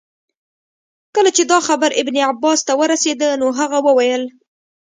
[1.15, 4.23] کله چي دا خبر ابن عباس ته ورسېدی نو هغه وویل.